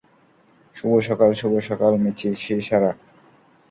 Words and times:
শুভ 0.75 0.91
সকাল 1.07 1.29
-শুভ 1.35 1.53
সকাল 1.69 1.93
মিচি, 2.03 2.29
সে 2.35 2.55
সারা। 2.61 2.91